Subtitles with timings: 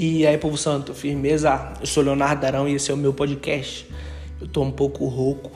[0.00, 1.72] E aí, povo santo, firmeza?
[1.80, 3.84] Eu sou Leonardo Arão e esse é o meu podcast.
[4.40, 5.50] Eu tô um pouco rouco,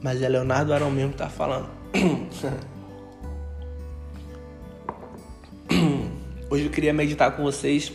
[0.00, 1.68] mas é Leonardo Arão mesmo que tá falando.
[6.48, 7.92] Hoje eu queria meditar com vocês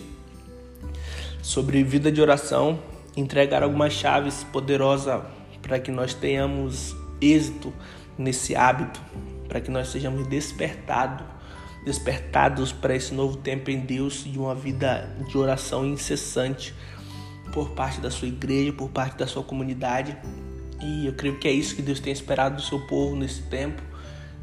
[1.42, 2.78] sobre vida de oração,
[3.16, 5.22] entregar algumas chaves poderosas
[5.62, 7.74] para que nós tenhamos êxito
[8.18, 9.00] nesse hábito,
[9.48, 11.26] para que nós sejamos despertados
[11.86, 16.74] despertados para esse novo tempo em Deus e uma vida de oração incessante
[17.54, 20.18] por parte da sua igreja, por parte da sua comunidade.
[20.82, 23.82] E eu creio que é isso que Deus tem esperado do seu povo nesse tempo.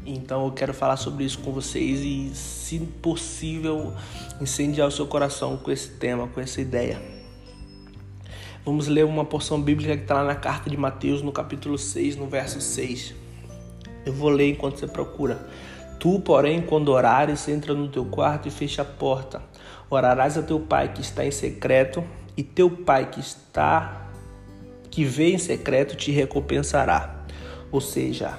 [0.05, 3.93] Então eu quero falar sobre isso com vocês e, se possível,
[4.39, 7.01] incendiar o seu coração com esse tema, com essa ideia.
[8.63, 12.15] Vamos ler uma porção bíblica que está lá na carta de Mateus, no capítulo 6,
[12.15, 13.13] no verso 6.
[14.05, 15.49] Eu vou ler enquanto você procura.
[15.99, 19.41] Tu, porém, quando orares, entra no teu quarto e fecha a porta.
[19.89, 22.03] Orarás a teu pai que está em secreto,
[22.35, 24.07] e teu pai que está
[24.91, 27.23] que vê em secreto te recompensará.
[27.71, 28.37] Ou seja,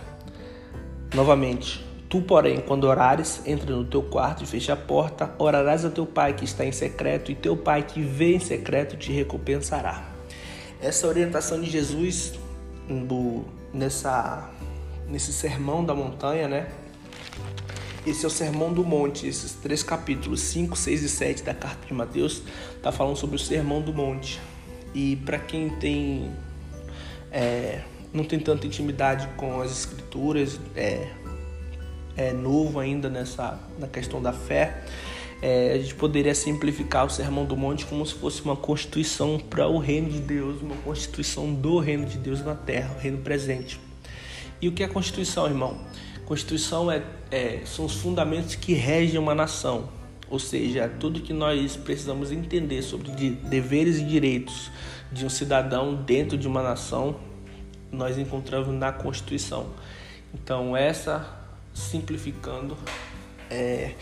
[1.15, 5.33] novamente, tu, porém, quando orares, entra no teu quarto e fecha a porta.
[5.39, 8.97] Orarás a teu pai que está em secreto, e teu pai que vê em secreto
[8.97, 10.05] te recompensará.
[10.81, 12.35] Essa orientação de Jesus
[13.73, 14.49] nessa
[15.09, 16.69] nesse sermão da montanha, né?
[18.09, 21.87] Esse é o Sermão do Monte, esses três capítulos, 5, 6 e 7 da carta
[21.87, 22.43] de Mateus,
[22.83, 24.41] tá falando sobre o Sermão do Monte.
[24.95, 26.33] E para quem tem
[27.31, 31.07] é, não tem tanta intimidade com as escrituras, é,
[32.17, 34.85] é novo ainda nessa na questão da fé,
[35.43, 39.69] é, a gente poderia simplificar o Sermão do Monte como se fosse uma constituição para
[39.69, 43.79] o reino de Deus, uma constituição do reino de Deus na terra, o reino presente.
[44.63, 45.79] E o que é Constituição, irmão?
[46.25, 49.89] Constituição é, é, são os fundamentos que regem uma nação,
[50.31, 54.71] ou seja, tudo que nós precisamos entender sobre de, deveres e direitos
[55.11, 57.17] de um cidadão dentro de uma nação,
[57.91, 59.67] nós encontramos na Constituição.
[60.35, 61.27] Então, essa,
[61.73, 62.77] simplificando,
[63.51, 63.95] é,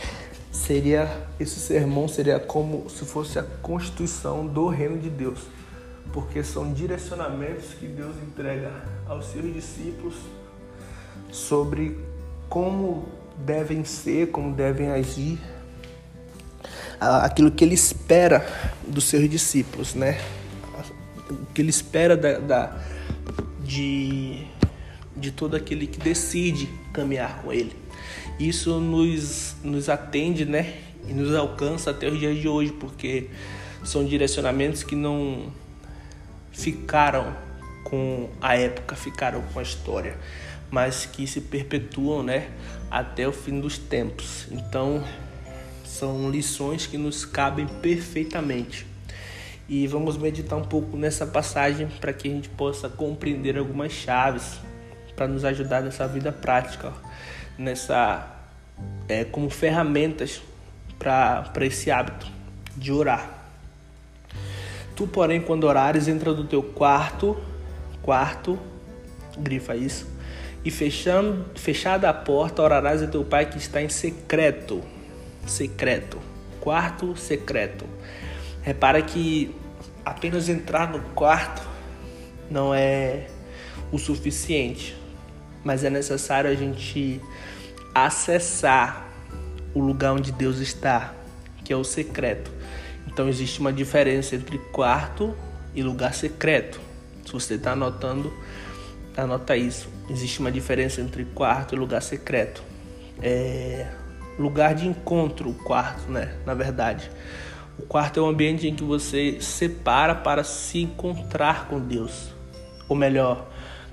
[0.50, 5.41] seria esse sermão seria como se fosse a Constituição do Reino de Deus,
[6.12, 8.73] porque são direcionamentos que Deus entrega
[9.06, 10.15] aos seus discípulos
[11.31, 11.99] sobre
[12.49, 13.06] como
[13.39, 15.39] devem ser, como devem agir,
[17.01, 18.47] aquilo que ele espera
[18.87, 20.19] dos seus discípulos, né?
[21.31, 22.81] O que ele espera da, da,
[23.63, 24.47] de,
[25.17, 27.73] de todo aquele que decide caminhar com ele.
[28.39, 30.75] Isso nos, nos atende, né?
[31.07, 33.29] E nos alcança até os dias de hoje, porque
[33.85, 35.53] são direcionamentos que não
[36.53, 37.37] ficaram
[37.85, 40.17] com a época, ficaram com a história
[40.71, 42.50] mas que se perpetuam, né,
[42.91, 44.47] até o fim dos tempos.
[44.50, 45.04] Então,
[45.84, 48.87] são lições que nos cabem perfeitamente.
[49.69, 54.60] E vamos meditar um pouco nessa passagem para que a gente possa compreender algumas chaves
[55.16, 56.93] para nos ajudar nessa vida prática,
[57.59, 58.37] nessa
[59.09, 60.43] é, como ferramentas
[60.99, 62.26] para esse hábito
[62.76, 63.49] de orar.
[64.94, 67.37] Tu, porém, quando orares, entra do teu quarto,
[68.03, 68.59] quarto,
[69.38, 70.06] grifa isso,
[70.66, 74.82] e fechando, fechada a porta, orarás a teu pai que está em secreto.
[75.47, 76.21] Secreto.
[76.60, 77.84] Quarto secreto.
[78.62, 79.55] Repara que
[80.05, 81.62] apenas entrar no quarto
[82.50, 83.28] não é
[83.93, 84.97] o suficiente,
[85.62, 87.21] mas é necessário a gente
[87.94, 89.06] acessar
[89.72, 91.15] o lugar onde Deus está,
[91.62, 92.50] que é o secreto.
[93.06, 95.32] Então existe uma diferença entre quarto
[95.76, 96.81] e lugar secreto.
[97.25, 98.34] Se você está anotando,
[99.16, 99.88] anota isso.
[100.09, 102.62] Existe uma diferença entre quarto e lugar secreto.
[103.22, 103.87] É
[104.38, 106.34] lugar de encontro, o quarto, né?
[106.44, 107.10] Na verdade,
[107.78, 112.28] o quarto é um ambiente em que você separa para se encontrar com Deus,
[112.88, 113.49] ou melhor,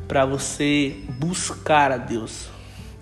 [0.07, 2.49] para você buscar a Deus.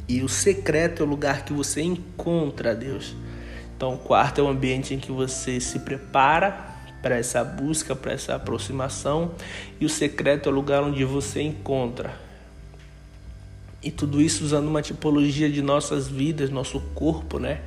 [0.07, 3.15] E o secreto é o lugar que você encontra a Deus.
[3.75, 6.70] Então, o quarto é o ambiente em que você se prepara
[7.01, 9.31] para essa busca, para essa aproximação,
[9.79, 12.13] e o secreto é o lugar onde você encontra.
[13.83, 17.61] E tudo isso usando uma tipologia de nossas vidas, nosso corpo, né?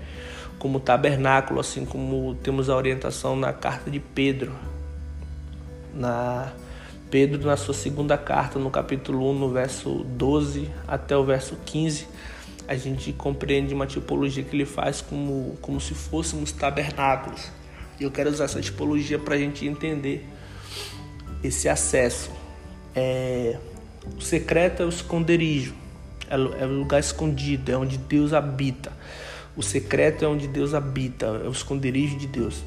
[0.59, 4.53] Como tabernáculo, assim como temos a orientação na carta de Pedro.
[5.93, 6.53] Na
[7.11, 12.07] Pedro, na sua segunda carta, no capítulo 1, no verso 12 até o verso 15,
[12.67, 17.51] a gente compreende uma tipologia que ele faz como, como se fôssemos tabernáculos.
[17.99, 20.27] E eu quero usar essa tipologia para a gente entender
[21.43, 22.31] esse acesso.
[22.95, 23.59] É,
[24.17, 25.75] o secreto é o esconderijo,
[26.29, 28.93] é, é o lugar escondido, é onde Deus habita.
[29.57, 32.63] O secreto é onde Deus habita, é o esconderijo de Deus.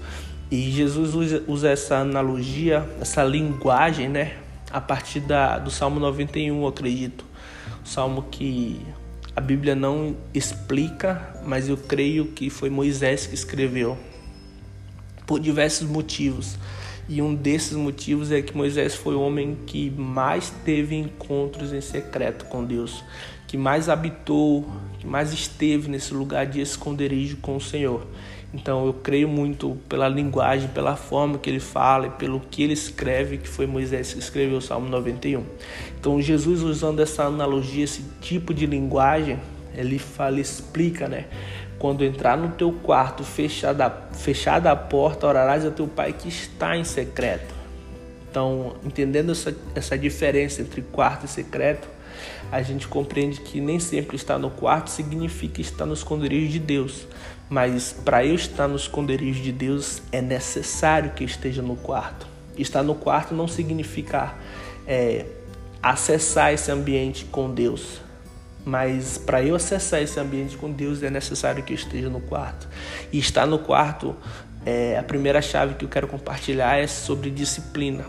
[0.49, 4.37] E Jesus usa, usa essa analogia, essa linguagem, né?
[4.71, 7.25] A partir da, do Salmo 91, eu acredito.
[7.83, 8.81] O salmo que
[9.35, 13.97] a Bíblia não explica, mas eu creio que foi Moisés que escreveu.
[15.27, 16.57] Por diversos motivos.
[17.07, 21.79] E um desses motivos é que Moisés foi o homem que mais teve encontros em
[21.79, 23.03] secreto com Deus,
[23.47, 24.65] que mais habitou,
[24.99, 28.05] que mais esteve nesse lugar de esconderijo com o Senhor.
[28.53, 32.73] Então eu creio muito pela linguagem, pela forma que ele fala e pelo que ele
[32.73, 35.43] escreve, que foi Moisés que escreveu o Salmo 91.
[35.99, 39.39] Então Jesus usando essa analogia, esse tipo de linguagem,
[39.75, 41.25] ele fala, explica, né?
[41.79, 46.75] Quando entrar no teu quarto, fechada, fechada a porta, orarás a teu pai que está
[46.75, 47.53] em secreto.
[48.29, 51.87] Então, entendendo essa, essa diferença entre quarto e secreto,
[52.51, 57.07] a gente compreende que nem sempre estar no quarto significa estar no esconderijo de Deus,
[57.49, 62.27] mas para eu estar no esconderijo de Deus é necessário que esteja no quarto.
[62.57, 64.33] Estar no quarto não significa
[64.87, 65.25] é,
[65.81, 68.01] acessar esse ambiente com Deus,
[68.67, 72.67] mas para eu acessar esse ambiente com Deus é necessário que eu esteja no quarto.
[73.13, 74.13] E estar no quarto,
[74.65, 78.03] é, a primeira chave que eu quero compartilhar é sobre disciplina.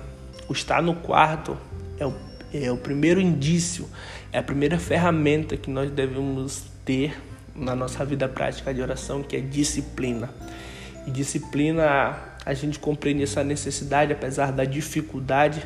[0.48, 1.56] O estar no quarto
[1.96, 2.12] é o,
[2.52, 3.88] é o primeiro indício,
[4.32, 7.16] é a primeira ferramenta que nós devemos ter
[7.54, 10.28] na nossa vida prática de oração, que é disciplina.
[11.06, 15.64] E disciplina, a gente compreende essa necessidade, apesar da dificuldade.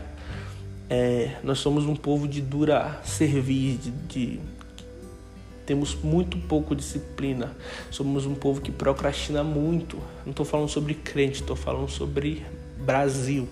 [0.90, 4.40] É, nós somos um povo de dura servir, de, de,
[5.64, 7.56] temos muito pouco disciplina.
[7.91, 9.97] Somos um povo que procrastina muito.
[10.25, 12.44] Não estou falando sobre crente, estou falando sobre
[12.79, 13.49] Brasil.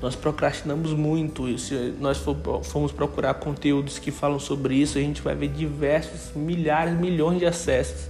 [0.00, 1.48] Nós procrastinamos muito.
[1.48, 6.34] E se nós formos procurar conteúdos que falam sobre isso, a gente vai ver diversos,
[6.34, 8.08] milhares, milhões de acessos.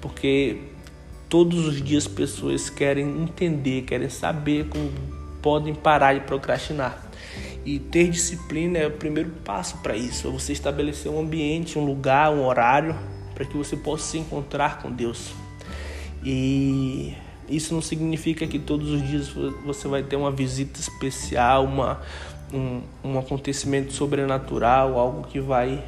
[0.00, 0.58] Porque
[1.28, 4.90] todos os dias pessoas querem entender, querem saber como
[5.42, 7.05] podem parar de procrastinar.
[7.66, 10.28] E ter disciplina é o primeiro passo para isso.
[10.28, 12.96] É você estabelecer um ambiente, um lugar, um horário
[13.34, 15.32] para que você possa se encontrar com Deus.
[16.24, 17.12] E
[17.48, 19.30] isso não significa que todos os dias
[19.64, 22.00] você vai ter uma visita especial, uma,
[22.54, 25.84] um, um acontecimento sobrenatural, algo que vai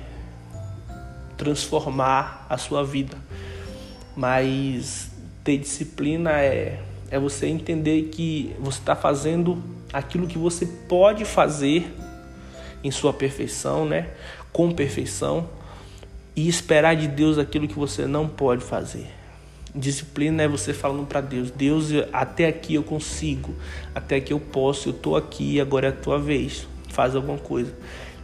[1.37, 3.17] transformar a sua vida.
[4.17, 5.13] Mas
[5.45, 11.93] ter disciplina é, é você entender que você está fazendo aquilo que você pode fazer
[12.83, 14.09] em sua perfeição, né?
[14.53, 15.49] Com perfeição
[16.37, 19.07] e esperar de Deus aquilo que você não pode fazer.
[19.75, 23.55] Disciplina é você falando para Deus: Deus, até aqui eu consigo,
[23.95, 27.75] até aqui eu posso, eu estou aqui, agora é a tua vez, faz alguma coisa.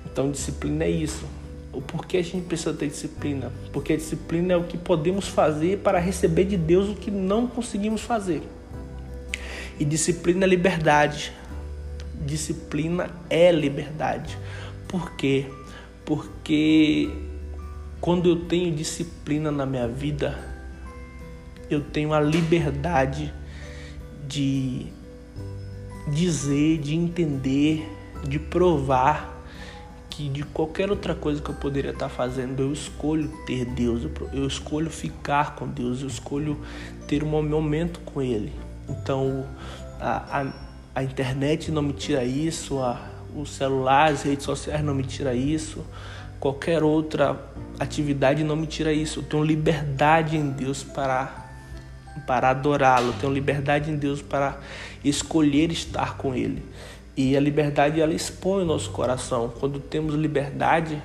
[0.07, 1.25] Então, disciplina é isso.
[1.73, 3.53] O porquê a gente precisa ter disciplina?
[3.73, 7.49] Porque a disciplina é o que podemos fazer para receber de Deus o que não
[7.49, 8.43] conseguimos fazer.
[9.79, 11.33] E disciplina é liberdade.
[12.25, 14.39] Disciplina é liberdade.
[14.89, 15.47] Por quê?
[16.05, 17.11] Porque
[18.01, 20.39] quando eu tenho disciplina na minha vida,
[21.71, 23.33] eu tenho a liberdade
[24.29, 24.87] de
[26.09, 27.89] dizer, de entender,
[28.29, 29.35] de provar
[30.11, 34.03] que de qualquer outra coisa que eu poderia estar fazendo, eu escolho ter Deus,
[34.33, 36.61] eu escolho ficar com Deus, eu escolho
[37.09, 38.53] ter um momento com Ele.
[38.89, 39.45] Então,
[39.99, 40.53] a, a,
[40.95, 43.01] a internet não me tira isso, a,
[43.35, 45.85] o celular, as redes sociais não me tira isso,
[46.39, 47.39] qualquer outra
[47.79, 49.21] atividade não me tira isso.
[49.21, 51.43] Eu tenho liberdade em Deus para
[52.29, 54.61] para adorá-lo, tenho liberdade em Deus para
[55.05, 56.63] escolher estar com Ele.
[57.17, 59.53] E a liberdade ela expõe o nosso coração.
[59.59, 61.03] Quando temos liberdade,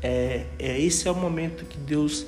[0.00, 2.24] é, é esse é o momento que Deus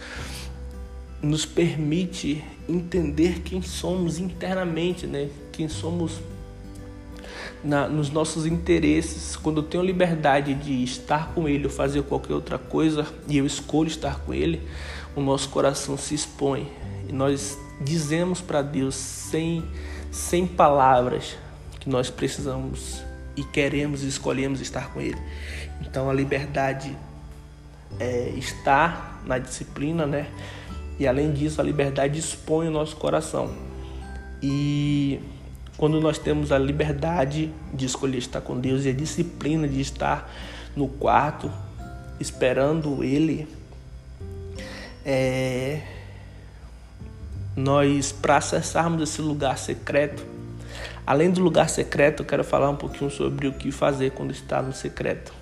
[1.22, 5.28] nos permite entender quem somos internamente, né?
[5.52, 6.20] Quem somos
[7.62, 9.36] na, nos nossos interesses.
[9.36, 13.46] Quando eu tenho liberdade de estar com Ele ou fazer qualquer outra coisa e eu
[13.46, 14.60] escolho estar com Ele,
[15.14, 16.68] o nosso coração se expõe
[17.08, 19.64] e nós dizemos para Deus sem,
[20.10, 21.36] sem palavras
[21.80, 23.02] que nós precisamos
[23.36, 25.18] e queremos e escolhemos estar com Ele.
[25.80, 26.96] Então a liberdade
[27.98, 30.26] é, está na disciplina, né?
[30.98, 33.50] E além disso, a liberdade expõe o nosso coração.
[34.42, 35.18] E
[35.80, 40.30] quando nós temos a liberdade de escolher estar com Deus e a disciplina de estar
[40.76, 41.50] no quarto
[42.20, 43.48] esperando Ele,
[45.06, 45.80] é,
[47.56, 50.22] nós, para acessarmos esse lugar secreto,
[51.06, 54.60] além do lugar secreto, eu quero falar um pouquinho sobre o que fazer quando está
[54.60, 55.32] no secreto.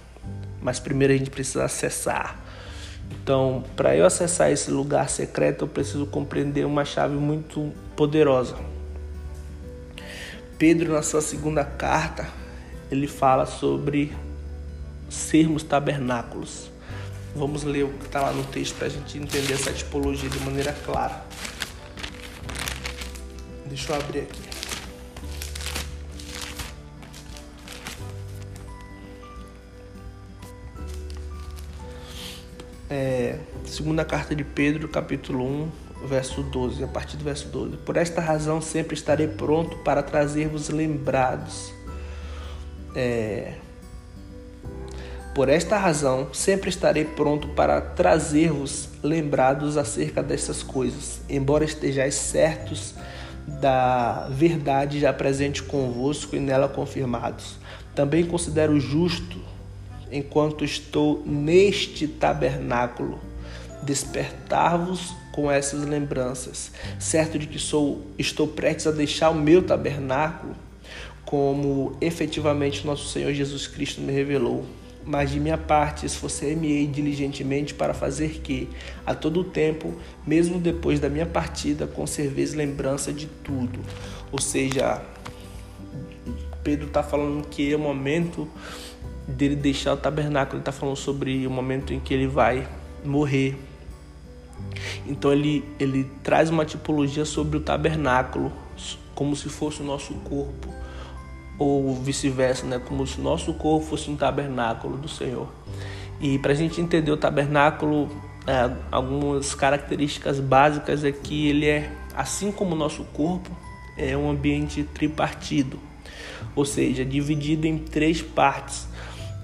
[0.62, 2.38] Mas primeiro a gente precisa acessar.
[3.10, 8.77] Então, para eu acessar esse lugar secreto, eu preciso compreender uma chave muito poderosa.
[10.58, 12.28] Pedro, na sua segunda carta,
[12.90, 14.12] ele fala sobre
[15.08, 16.68] sermos tabernáculos.
[17.36, 20.40] Vamos ler o que está lá no texto para a gente entender essa tipologia de
[20.40, 21.22] maneira clara.
[23.66, 24.42] Deixa eu abrir aqui.
[32.90, 35.70] É, segunda carta de Pedro, capítulo 1,
[36.06, 37.76] verso 12, a partir do verso 12.
[37.78, 41.72] Por esta razão sempre estarei pronto para trazer-vos lembrados.
[42.94, 43.54] É,
[45.38, 52.94] por esta razão, sempre estarei pronto para trazer-vos lembrados acerca dessas coisas, embora estejais certos
[53.46, 57.56] da verdade já presente convosco e nela confirmados.
[57.94, 59.40] Também considero justo,
[60.10, 63.20] enquanto estou neste tabernáculo,
[63.82, 70.56] despertar-vos com essas lembranças, certo de que sou estou prestes a deixar o meu tabernáculo,
[71.24, 74.66] como efetivamente nosso Senhor Jesus Cristo me revelou
[75.06, 78.68] mas de minha parte esforcei-me diligentemente para fazer que,
[79.06, 79.94] a todo tempo,
[80.26, 83.78] mesmo depois da minha partida, conserveis lembrança de tudo.
[84.30, 85.00] Ou seja,
[86.62, 88.46] Pedro está falando que é o momento
[89.26, 92.68] dele deixar o tabernáculo, ele está falando sobre o momento em que ele vai
[93.02, 93.56] morrer.
[95.06, 98.52] Então ele, ele traz uma tipologia sobre o tabernáculo,
[99.14, 100.68] como se fosse o nosso corpo
[101.58, 102.78] ou vice-versa, né?
[102.78, 105.48] como se nosso corpo fosse um tabernáculo do Senhor.
[106.20, 108.08] E para a gente entender o tabernáculo,
[108.46, 113.50] é, algumas características básicas é que ele é, assim como o nosso corpo,
[113.96, 115.78] é um ambiente tripartido,
[116.54, 118.87] ou seja, dividido em três partes.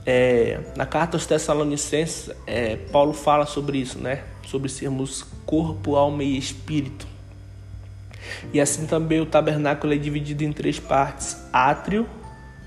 [0.06, 4.23] É, na carta aos Tessalonicenses, é, Paulo fala sobre isso, né?
[4.46, 7.06] Sobre sermos corpo, alma e espírito.
[8.52, 12.06] E assim também o tabernáculo é dividido em três partes: átrio,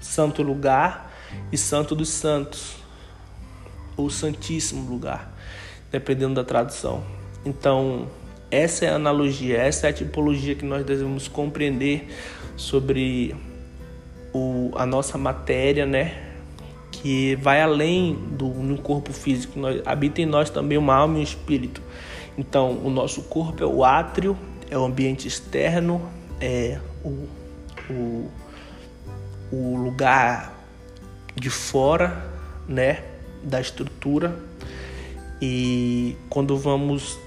[0.02, 1.14] santo lugar
[1.52, 2.76] e santo dos santos,
[3.96, 5.32] ou santíssimo lugar,
[5.92, 7.04] dependendo da tradução.
[7.46, 8.08] Então,
[8.50, 12.08] essa é a analogia, essa é a tipologia que nós devemos compreender
[12.56, 13.36] sobre
[14.34, 16.27] o, a nossa matéria, né?
[17.02, 19.60] Que vai além do no corpo físico.
[19.60, 21.82] Nós, habita em nós também uma alma e um espírito.
[22.38, 24.38] Então, o nosso corpo é o átrio,
[24.70, 26.02] é o ambiente externo,
[26.40, 27.28] é o,
[27.90, 28.32] o,
[29.52, 30.54] o lugar
[31.36, 32.26] de fora,
[32.68, 33.04] né,
[33.44, 34.38] da estrutura.
[35.42, 37.18] E quando vamos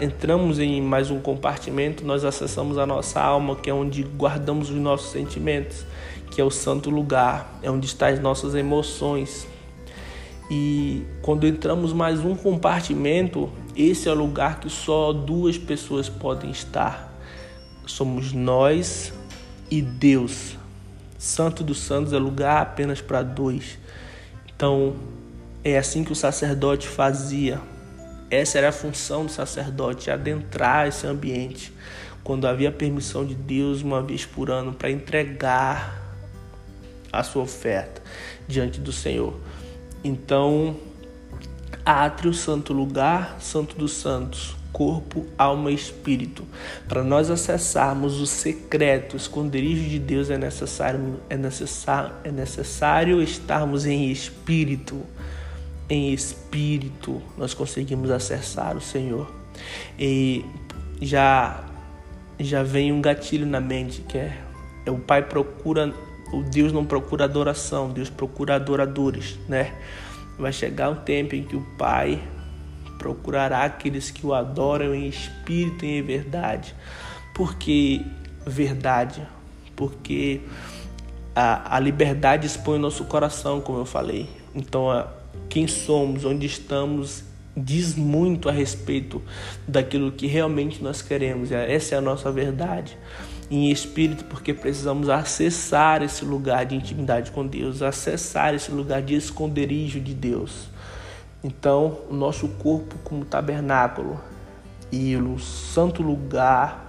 [0.00, 4.76] entramos em mais um compartimento, nós acessamos a nossa alma, que é onde guardamos os
[4.76, 5.84] nossos sentimentos,
[6.30, 9.46] que é o santo lugar, é onde estão as nossas emoções.
[10.50, 16.50] E quando entramos mais um compartimento, esse é o lugar que só duas pessoas podem
[16.50, 17.12] estar.
[17.86, 19.12] Somos nós
[19.70, 20.56] e Deus.
[21.18, 23.78] Santo dos Santos é lugar apenas para dois.
[24.54, 24.96] Então,
[25.64, 27.60] é assim que o sacerdote fazia.
[28.30, 31.72] Essa era a função do sacerdote, adentrar esse ambiente
[32.28, 36.07] quando havia permissão de Deus uma vez por ano para entregar
[37.18, 38.02] a sua oferta
[38.46, 39.34] diante do Senhor.
[40.02, 40.76] Então,
[41.84, 46.44] átrio, santo lugar, santo dos santos, corpo, alma e espírito.
[46.86, 53.22] Para nós acessarmos o secreto, o esconderijo de Deus é necessário, é necessário, é necessário
[53.22, 55.02] estarmos em espírito.
[55.90, 59.32] Em espírito nós conseguimos acessar o Senhor.
[59.98, 60.44] E
[61.00, 61.64] já
[62.40, 64.38] já vem um gatilho na mente que é,
[64.86, 65.92] é o Pai procura,
[66.32, 69.74] o Deus não procura adoração, Deus procura adoradores, né?
[70.38, 72.22] Vai chegar um tempo em que o Pai
[72.98, 76.74] procurará aqueles que o adoram em espírito e em verdade.
[77.34, 78.02] Porque
[78.46, 79.26] verdade,
[79.76, 80.40] porque
[81.34, 84.28] a, a liberdade expõe o nosso coração, como eu falei.
[84.54, 85.08] Então, a,
[85.48, 87.24] quem somos, onde estamos,
[87.56, 89.22] diz muito a respeito
[89.66, 91.50] daquilo que realmente nós queremos.
[91.50, 92.96] Essa é a nossa verdade
[93.50, 99.14] em espírito, porque precisamos acessar esse lugar de intimidade com Deus, acessar esse lugar de
[99.14, 100.68] esconderijo de Deus.
[101.42, 104.20] Então, o nosso corpo como tabernáculo
[104.92, 106.86] e o santo lugar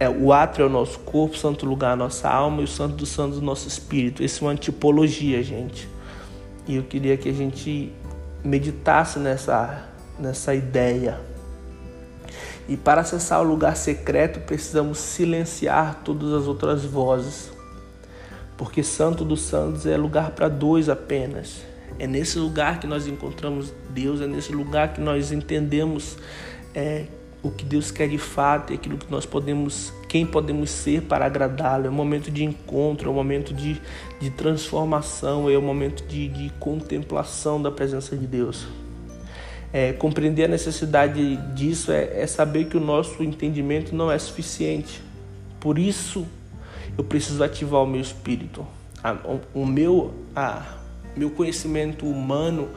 [0.00, 2.64] é o átrio é o nosso corpo, o santo lugar é a nossa alma e
[2.64, 4.22] o santo dos santos o nosso espírito.
[4.22, 5.88] Isso é uma tipologia, gente.
[6.66, 7.92] E eu queria que a gente
[8.44, 11.20] meditasse nessa nessa ideia.
[12.68, 17.50] E para acessar o lugar secreto, precisamos silenciar todas as outras vozes.
[18.58, 21.62] Porque Santo dos Santos é lugar para dois apenas.
[21.98, 26.18] É nesse lugar que nós encontramos Deus, é nesse lugar que nós entendemos
[26.74, 27.06] é,
[27.42, 31.24] o que Deus quer de fato e aquilo que nós podemos quem podemos ser para
[31.24, 31.86] agradá-lo.
[31.86, 33.80] É um momento de encontro, é um momento de,
[34.20, 38.66] de transformação, é um momento de, de contemplação da presença de Deus.
[39.72, 45.02] É, compreender a necessidade disso é, é saber que o nosso entendimento não é suficiente.
[45.60, 46.26] Por isso,
[46.96, 48.66] eu preciso ativar o meu espírito.
[49.02, 50.78] A, o, o meu, a,
[51.16, 52.68] meu conhecimento humano,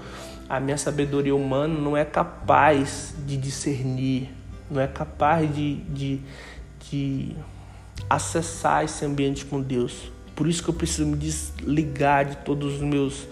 [0.49, 4.29] a minha sabedoria humana não é capaz de discernir,
[4.69, 6.21] não é capaz de, de,
[6.89, 7.35] de
[8.09, 10.11] acessar esse ambiente com Deus.
[10.35, 13.27] Por isso que eu preciso me desligar de todos os meus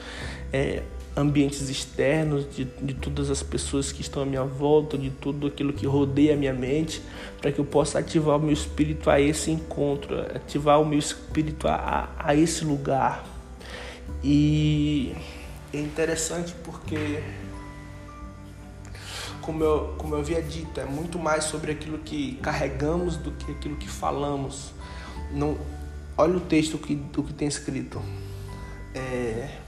[0.53, 0.83] é,
[1.19, 5.73] ambientes externos, de, de todas as pessoas que estão à minha volta, de tudo aquilo
[5.73, 7.01] que rodeia a minha mente,
[7.41, 11.67] para que eu possa ativar o meu espírito a esse encontro, ativar o meu espírito
[11.67, 13.25] a, a, esse lugar.
[14.23, 15.13] E
[15.73, 17.21] é interessante porque,
[19.41, 23.51] como eu, como eu havia dito, é muito mais sobre aquilo que carregamos do que
[23.51, 24.71] aquilo que falamos.
[25.31, 25.57] Não,
[26.17, 28.01] olha o texto que, do que tem escrito.
[28.95, 29.59] É,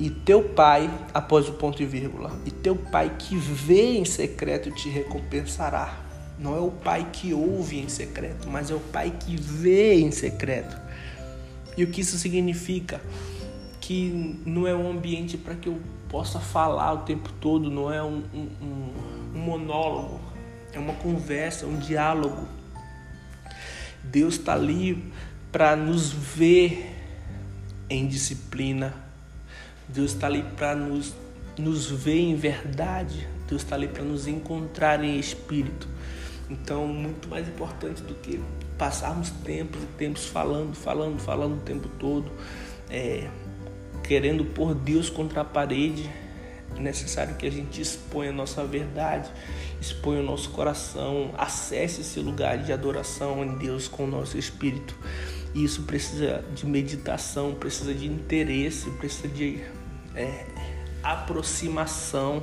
[0.00, 4.70] e teu pai, após o ponto e vírgula, e teu pai que vê em secreto
[4.70, 6.00] te recompensará.
[6.38, 10.10] Não é o pai que ouve em secreto, mas é o pai que vê em
[10.10, 10.74] secreto.
[11.76, 12.98] E o que isso significa?
[13.78, 15.78] Que não é um ambiente para que eu
[16.08, 18.92] possa falar o tempo todo, não é um, um,
[19.34, 20.18] um monólogo,
[20.72, 22.48] é uma conversa, um diálogo.
[24.02, 25.12] Deus está ali
[25.52, 26.96] para nos ver
[27.90, 29.09] em disciplina,
[29.92, 31.14] Deus está ali para nos,
[31.58, 33.26] nos ver em verdade.
[33.48, 35.88] Deus está ali para nos encontrar em espírito.
[36.48, 38.40] Então, muito mais importante do que
[38.76, 42.30] passarmos tempos e tempos falando, falando, falando o tempo todo,
[42.88, 43.28] é,
[44.02, 46.10] querendo pôr Deus contra a parede,
[46.76, 49.30] é necessário que a gente exponha a nossa verdade,
[49.80, 54.96] exponha o nosso coração, acesse esse lugar de adoração em Deus com o nosso espírito.
[55.54, 59.60] Isso precisa de meditação, precisa de interesse, precisa de
[60.14, 60.46] é,
[61.02, 62.42] aproximação.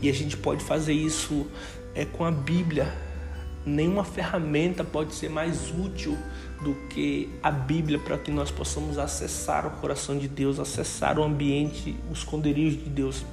[0.00, 1.46] E a gente pode fazer isso
[1.94, 2.92] é, com a Bíblia.
[3.64, 6.16] Nenhuma ferramenta pode ser mais útil
[6.62, 11.24] do que a Bíblia para que nós possamos acessar o coração de Deus, acessar o
[11.24, 13.24] ambiente, os esconderijos de Deus.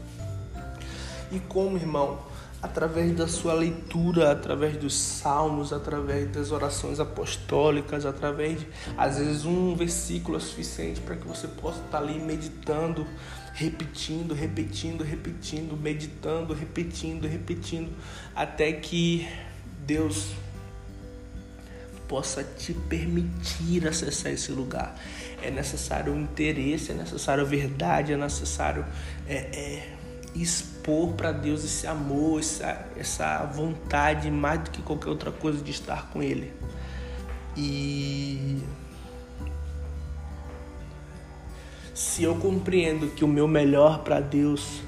[1.32, 2.20] E como, irmão,
[2.64, 9.44] através da sua leitura, através dos salmos, através das orações apostólicas, através de, às vezes,
[9.44, 13.06] um versículo é suficiente para que você possa estar ali meditando
[13.54, 17.92] repetindo, repetindo, repetindo, meditando, repetindo, repetindo,
[18.34, 19.28] até que
[19.86, 20.30] Deus
[22.08, 24.96] possa te permitir acessar esse lugar.
[25.42, 28.86] É necessário o interesse, é necessário a verdade, é necessário
[29.28, 29.98] é, é,
[30.84, 35.72] expor para Deus esse amor, essa, essa vontade, mais do que qualquer outra coisa, de
[35.72, 36.52] estar com Ele.
[37.56, 38.62] E
[41.94, 44.82] Se eu compreendo que o meu melhor para Deus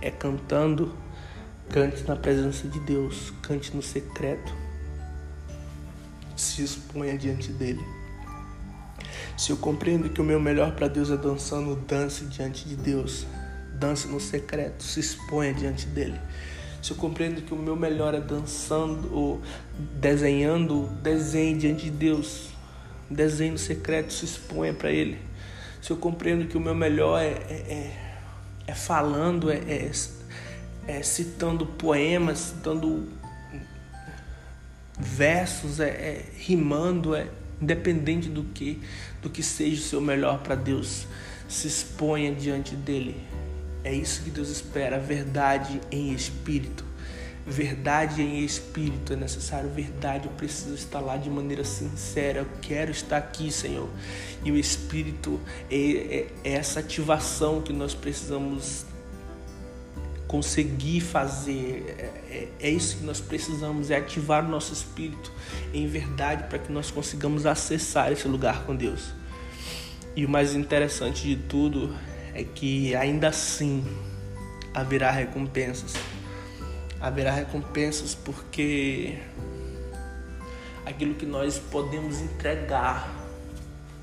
[0.00, 0.94] é cantando,
[1.68, 4.54] cante na presença de Deus, cante no secreto,
[6.36, 7.84] se exponha diante dele.
[9.36, 13.26] Se eu compreendo que o meu melhor para Deus é dançando, dance diante de Deus,
[13.80, 16.20] dance no secreto, se exponha diante dele.
[16.82, 19.40] Se eu compreendo que o meu melhor é dançando ou
[20.00, 22.50] desenhando, desenhe diante de Deus,
[23.10, 25.30] desenhe no secreto, se exponha para ele
[25.80, 27.96] se eu compreendo que o meu melhor é, é, é,
[28.66, 29.90] é falando, é, é,
[30.86, 33.08] é, citando poemas, citando
[34.98, 37.28] versos, é, é, rimando, é
[37.60, 38.80] independente do que,
[39.22, 41.06] do que seja o seu melhor para Deus,
[41.48, 43.16] se exponha diante dele.
[43.82, 46.84] É isso que Deus espera, verdade em espírito
[47.46, 52.90] verdade em espírito, é necessário verdade, eu preciso estar lá de maneira sincera, eu quero
[52.90, 53.88] estar aqui, Senhor.
[54.44, 55.40] E o espírito
[55.70, 58.84] é, é, é essa ativação que nós precisamos
[60.28, 65.32] conseguir fazer, é, é, é, isso que nós precisamos, é ativar o nosso espírito
[65.74, 69.12] em verdade para que nós consigamos acessar esse lugar com Deus.
[70.14, 71.94] E o mais interessante de tudo
[72.34, 73.84] é que ainda assim
[74.74, 75.94] haverá recompensas
[77.00, 79.18] haverá recompensas porque
[80.84, 83.10] aquilo que nós podemos entregar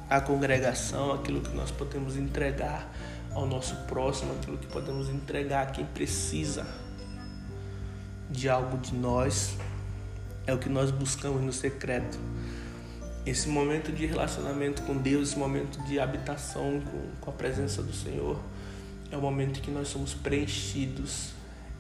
[0.09, 2.91] à congregação, aquilo que nós podemos entregar
[3.33, 6.65] ao nosso próximo, aquilo que podemos entregar a quem precisa
[8.29, 9.55] de algo de nós,
[10.47, 12.17] é o que nós buscamos no secreto.
[13.27, 17.93] Esse momento de relacionamento com Deus, esse momento de habitação com, com a presença do
[17.93, 18.39] Senhor,
[19.11, 21.37] é o momento que nós somos preenchidos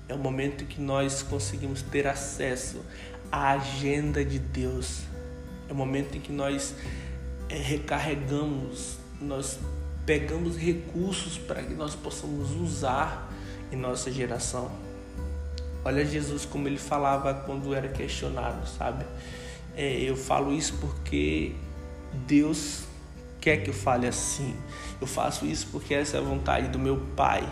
[0.09, 2.81] é o momento que nós conseguimos ter acesso
[3.29, 5.01] a agenda de Deus.
[5.69, 6.73] É o momento em que nós
[7.49, 9.59] é, recarregamos, nós
[10.05, 13.33] pegamos recursos para que nós possamos usar
[13.69, 14.71] em nossa geração.
[15.83, 19.05] Olha Jesus como ele falava quando era questionado, sabe?
[19.77, 21.53] É, eu falo isso porque
[22.25, 22.85] Deus
[23.39, 24.55] quer que eu fale assim.
[24.99, 27.47] Eu faço isso porque essa é a vontade do meu Pai.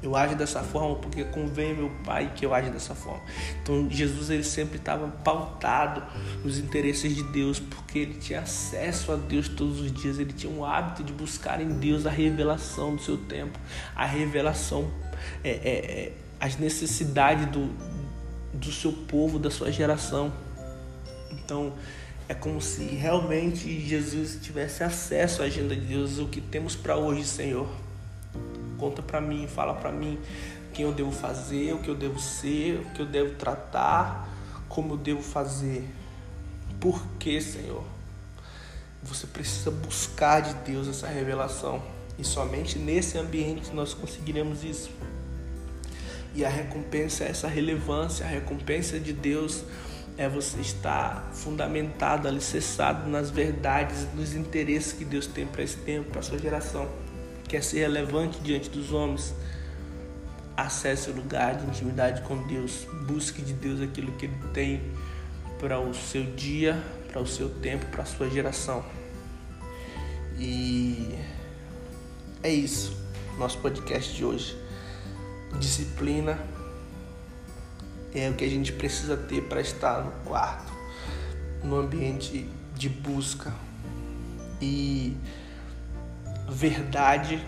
[0.00, 3.20] Eu ajo dessa forma porque convém meu Pai que eu aja dessa forma.
[3.60, 6.04] Então Jesus ele sempre estava pautado
[6.44, 10.20] nos interesses de Deus porque ele tinha acesso a Deus todos os dias.
[10.20, 13.58] Ele tinha um hábito de buscar em Deus a revelação do seu tempo,
[13.96, 14.88] a revelação,
[15.42, 17.70] é, é, é, as necessidades do,
[18.52, 20.32] do seu povo, da sua geração.
[21.38, 21.72] Então
[22.28, 26.96] é como se realmente Jesus tivesse acesso à agenda de Deus, o que temos para
[26.96, 27.68] hoje, Senhor
[28.78, 30.18] Conta para mim, fala para mim
[30.72, 34.28] quem eu devo fazer, o que eu devo ser, o que eu devo tratar,
[34.68, 35.88] como eu devo fazer.
[36.80, 37.84] Por que, Senhor?
[39.02, 41.82] Você precisa buscar de Deus essa revelação.
[42.18, 44.90] E somente nesse ambiente nós conseguiremos isso.
[46.34, 49.62] E a recompensa é essa relevância, a recompensa de Deus
[50.16, 56.10] é você estar fundamentado, alicerçado nas verdades, nos interesses que Deus tem para esse tempo,
[56.10, 56.88] para a sua geração
[57.48, 59.34] quer ser relevante diante dos homens,
[60.56, 64.82] acesse o lugar de intimidade com Deus, busque de Deus aquilo que Ele tem
[65.58, 68.84] para o seu dia, para o seu tempo, para a sua geração.
[70.36, 71.16] E
[72.42, 72.96] é isso,
[73.38, 74.56] nosso podcast de hoje.
[75.60, 76.36] Disciplina
[78.14, 80.72] é o que a gente precisa ter para estar no quarto,
[81.62, 83.52] no ambiente de busca.
[84.60, 85.16] E
[86.48, 87.44] verdade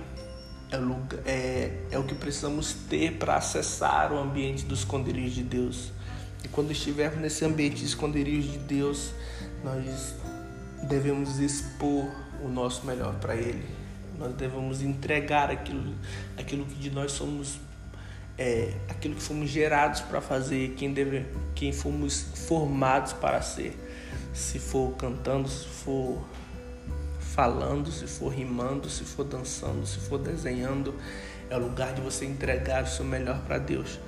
[0.70, 5.92] é, é, é o que precisamos ter para acessar o ambiente do esconderijo de Deus.
[6.44, 9.12] E quando estivermos nesse ambiente de esconderijo de Deus,
[9.62, 10.14] nós
[10.88, 12.10] devemos expor
[12.42, 13.64] o nosso melhor para Ele.
[14.18, 15.94] Nós devemos entregar aquilo,
[16.36, 17.58] aquilo que de nós somos,
[18.38, 23.76] é, aquilo que fomos gerados para fazer, quem, deve, quem fomos formados para ser.
[24.32, 26.22] Se for cantando, se for
[27.20, 30.94] falando, se for rimando, se for dançando, se for desenhando,
[31.48, 33.98] é o lugar de você entregar o seu melhor para Deus.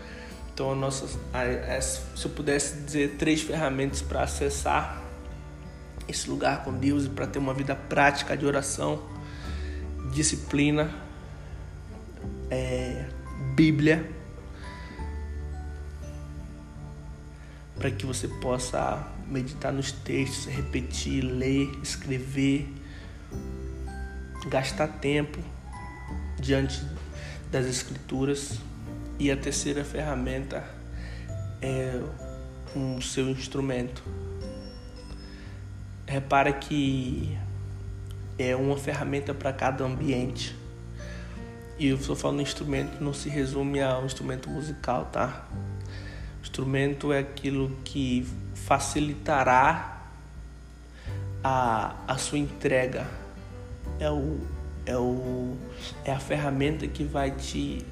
[0.52, 5.02] Então, a nossa, a, a, se eu pudesse dizer três ferramentas para acessar
[6.06, 9.02] esse lugar com Deus e para ter uma vida prática de oração,
[10.12, 10.90] disciplina,
[12.50, 13.04] é,
[13.54, 14.17] Bíblia,
[17.78, 22.68] para que você possa meditar nos textos, repetir, ler, escrever,
[24.48, 25.38] gastar tempo
[26.40, 26.84] diante
[27.50, 28.58] das escrituras
[29.18, 30.64] e a terceira ferramenta
[31.60, 32.00] é
[32.74, 34.02] o seu instrumento.
[36.06, 37.36] Repara que
[38.38, 40.56] é uma ferramenta para cada ambiente.
[41.78, 45.46] E eu estou falando instrumento, não se resume a um instrumento musical, tá?
[46.48, 50.00] Instrumento é aquilo que facilitará
[51.44, 53.06] a, a sua entrega
[54.00, 54.40] é o
[54.86, 55.54] é o
[56.06, 57.84] é a ferramenta que vai te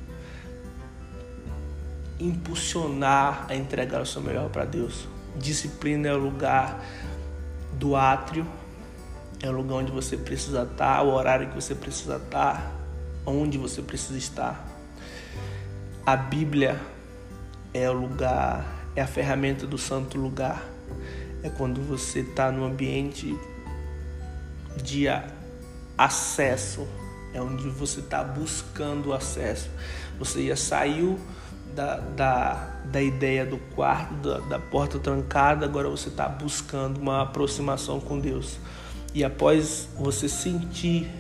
[2.19, 5.07] impulsionar a entregar o seu melhor para Deus.
[5.37, 6.83] Disciplina é o lugar
[7.75, 8.47] do átrio,
[9.43, 12.73] é o lugar onde você precisa estar, o horário que você precisa estar,
[13.27, 14.67] onde você precisa estar.
[16.07, 16.96] A Bíblia
[17.77, 20.65] é o lugar, é a ferramenta do santo lugar.
[21.43, 23.39] É quando você está no ambiente
[24.83, 25.07] de
[25.97, 26.87] acesso,
[27.35, 29.71] é onde você está buscando acesso.
[30.19, 31.19] Você já saiu
[31.75, 32.55] da, da,
[32.87, 38.19] da ideia do quarto, da, da porta trancada, agora você está buscando uma aproximação com
[38.19, 38.59] Deus.
[39.15, 41.11] E após você sentir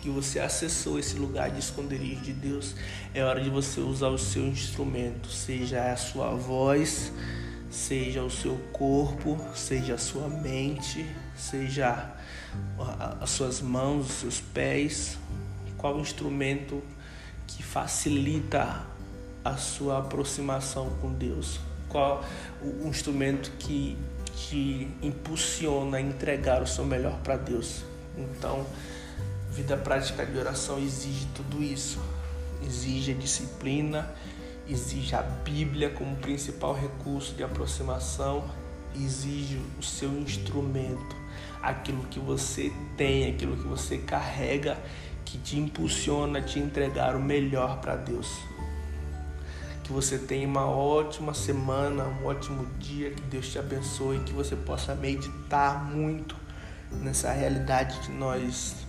[0.00, 2.74] que você acessou esse lugar de esconderijo de Deus,
[3.14, 7.12] é hora de você usar o seu instrumento, seja a sua voz,
[7.70, 12.12] seja o seu corpo, seja a sua mente, seja
[13.20, 15.18] as suas mãos, os seus pés,
[15.76, 16.82] qual instrumento
[17.46, 18.86] que facilita
[19.44, 22.24] a sua aproximação com Deus, qual
[22.62, 23.96] o instrumento que
[24.34, 27.82] te impulsiona a entregar o seu melhor para Deus.
[28.16, 28.66] Então,
[29.60, 32.00] vida prática de oração exige tudo isso,
[32.66, 34.10] exige a disciplina,
[34.66, 38.42] exige a Bíblia como principal recurso de aproximação,
[38.96, 41.14] exige o seu instrumento
[41.62, 44.78] aquilo que você tem, aquilo que você carrega,
[45.26, 48.28] que te impulsiona a te entregar o melhor para Deus.
[49.84, 54.56] Que você tenha uma ótima semana, um ótimo dia, que Deus te abençoe, que você
[54.56, 56.34] possa meditar muito
[56.90, 58.88] nessa realidade que nós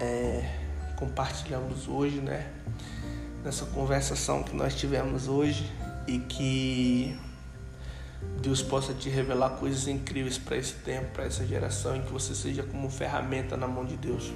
[0.00, 0.48] é,
[0.96, 2.50] compartilhamos hoje, né?
[3.44, 5.70] Nessa conversação que nós tivemos hoje
[6.06, 7.16] e que
[8.42, 12.34] Deus possa te revelar coisas incríveis para esse tempo, para essa geração, e que você
[12.34, 14.32] seja como ferramenta na mão de Deus.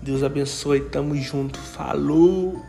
[0.00, 1.58] Deus abençoe, tamo junto.
[1.58, 2.64] Falou!